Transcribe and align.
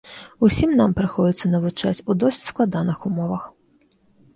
Усім 0.47 0.71
нам 0.79 0.95
прыходзіцца 1.01 1.53
навучаць 1.53 2.03
у 2.09 2.19
досыць 2.27 2.49
складаных 2.51 2.97
умовах. 3.13 3.51